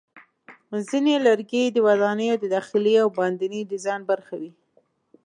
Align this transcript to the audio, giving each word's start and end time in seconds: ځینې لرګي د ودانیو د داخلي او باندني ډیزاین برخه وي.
ځینې 0.89 1.15
لرګي 1.25 1.63
د 1.71 1.77
ودانیو 1.87 2.35
د 2.39 2.45
داخلي 2.55 2.93
او 3.03 3.07
باندني 3.17 3.61
ډیزاین 3.71 4.01
برخه 4.11 4.35
وي. 4.41 4.51